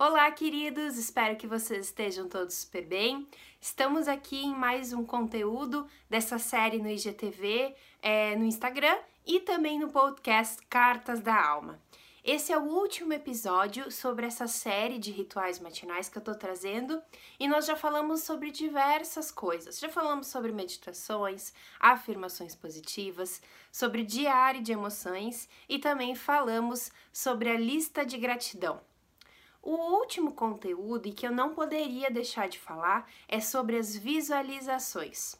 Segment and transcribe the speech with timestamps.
[0.00, 0.96] Olá, queridos!
[0.96, 3.26] Espero que vocês estejam todos super bem.
[3.60, 9.76] Estamos aqui em mais um conteúdo dessa série no IGTV, é, no Instagram e também
[9.76, 11.82] no podcast Cartas da Alma.
[12.22, 17.02] Esse é o último episódio sobre essa série de rituais matinais que eu tô trazendo
[17.40, 19.80] e nós já falamos sobre diversas coisas.
[19.80, 23.42] Já falamos sobre meditações, afirmações positivas,
[23.72, 28.80] sobre diário de emoções e também falamos sobre a lista de gratidão.
[29.70, 35.36] O último conteúdo e que eu não poderia deixar de falar é sobre as visualizações.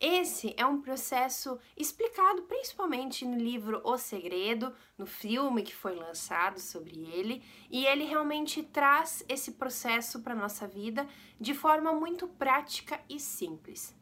[0.00, 6.60] Esse é um processo explicado principalmente no livro O Segredo, no filme que foi lançado
[6.60, 11.04] sobre ele, e ele realmente traz esse processo para nossa vida
[11.40, 13.92] de forma muito prática e simples.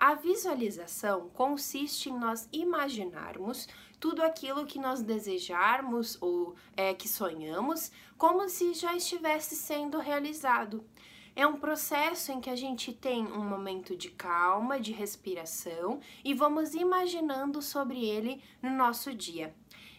[0.00, 3.68] A visualização consiste em nós imaginarmos
[4.00, 10.82] tudo aquilo que nós desejarmos ou é, que sonhamos como se já estivesse sendo realizado.
[11.36, 16.32] É um processo em que a gente tem um momento de calma, de respiração e
[16.32, 19.54] vamos imaginando sobre ele no nosso dia.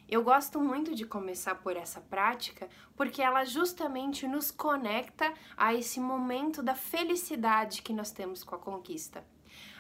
[0.09, 5.99] Eu gosto muito de começar por essa prática porque ela justamente nos conecta a esse
[5.99, 9.23] momento da felicidade que nós temos com a conquista.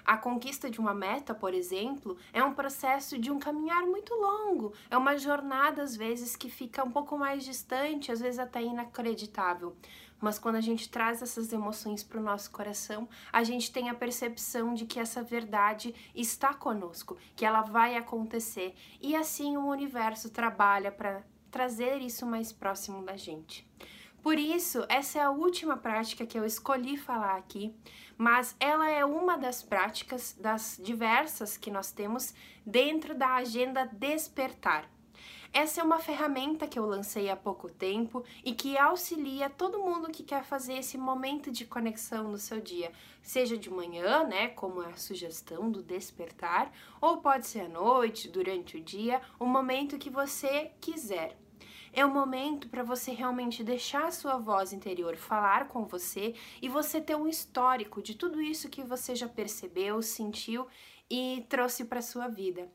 [0.03, 4.73] A conquista de uma meta, por exemplo, é um processo de um caminhar muito longo,
[4.89, 9.75] é uma jornada às vezes que fica um pouco mais distante, às vezes até inacreditável.
[10.19, 13.95] Mas quando a gente traz essas emoções para o nosso coração, a gente tem a
[13.95, 20.29] percepção de que essa verdade está conosco, que ela vai acontecer e assim o universo
[20.29, 23.67] trabalha para trazer isso mais próximo da gente.
[24.21, 27.73] Por isso, essa é a última prática que eu escolhi falar aqui,
[28.15, 34.87] mas ela é uma das práticas das diversas que nós temos dentro da agenda Despertar.
[35.51, 40.11] Essa é uma ferramenta que eu lancei há pouco tempo e que auxilia todo mundo
[40.11, 42.91] que quer fazer esse momento de conexão no seu dia,
[43.23, 48.29] seja de manhã, né, como é a sugestão do despertar, ou pode ser à noite,
[48.29, 51.35] durante o dia, o momento que você quiser.
[51.93, 56.69] É o momento para você realmente deixar a sua voz interior falar com você e
[56.69, 60.67] você ter um histórico de tudo isso que você já percebeu, sentiu
[61.09, 62.71] e trouxe para sua vida.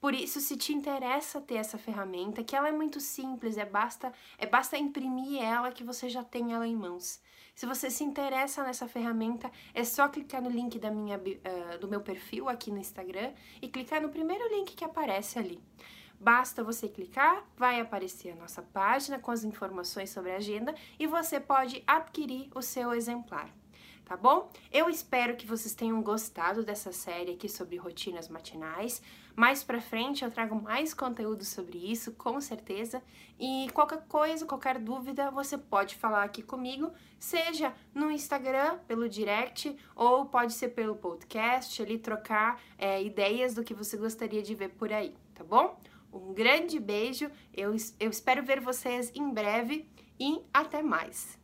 [0.00, 4.12] Por isso, se te interessa ter essa ferramenta, que ela é muito simples, é basta,
[4.36, 7.20] é basta imprimir ela que você já tem ela em mãos.
[7.54, 11.88] Se você se interessa nessa ferramenta, é só clicar no link da minha, uh, do
[11.88, 15.62] meu perfil aqui no Instagram e clicar no primeiro link que aparece ali.
[16.18, 21.06] Basta você clicar, vai aparecer a nossa página com as informações sobre a agenda e
[21.06, 23.50] você pode adquirir o seu exemplar.
[24.06, 24.48] Tá bom?
[24.70, 29.02] Eu espero que vocês tenham gostado dessa série aqui sobre rotinas matinais.
[29.34, 33.02] Mais pra frente eu trago mais conteúdo sobre isso, com certeza.
[33.36, 39.76] E qualquer coisa, qualquer dúvida, você pode falar aqui comigo, seja no Instagram, pelo direct,
[39.96, 44.68] ou pode ser pelo podcast, ali trocar é, ideias do que você gostaria de ver
[44.68, 45.76] por aí, tá bom?
[46.16, 49.86] Um grande beijo, eu, eu espero ver vocês em breve
[50.18, 51.38] e até mais!